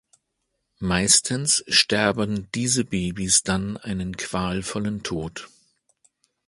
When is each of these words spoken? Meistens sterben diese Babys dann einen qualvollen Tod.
Meistens 0.79 1.63
sterben 1.67 2.49
diese 2.55 2.85
Babys 2.85 3.43
dann 3.43 3.77
einen 3.77 4.17
qualvollen 4.17 5.03
Tod. 5.03 5.47